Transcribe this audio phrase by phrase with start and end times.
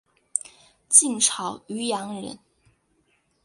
[0.89, 2.39] 晋朝渔阳人。